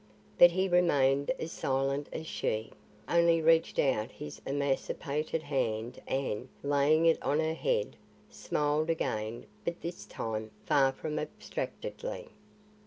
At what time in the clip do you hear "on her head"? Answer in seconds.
7.21-7.95